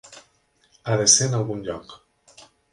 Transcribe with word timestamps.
Ha 0.87 0.95
de 1.03 1.05
ser 1.17 1.29
en 1.31 1.37
algun 1.43 1.63
lloc. 1.71 1.97